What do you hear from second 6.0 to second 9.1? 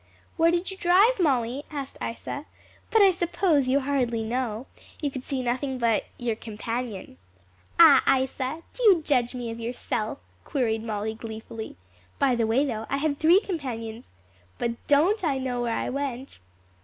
your companion?" "Ah, Isa, do you